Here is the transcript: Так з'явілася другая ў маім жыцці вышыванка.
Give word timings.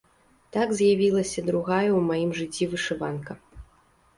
Так 0.55 0.71
з'явілася 0.77 1.43
другая 1.49 1.83
ў 1.83 2.01
маім 2.09 2.31
жыцці 2.41 2.69
вышыванка. 2.73 3.41